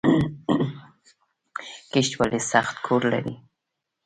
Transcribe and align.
کیشپ 1.91 2.17
ولې 2.19 2.39
سخت 2.51 2.75
کور 2.85 3.01
لري؟ 3.13 3.33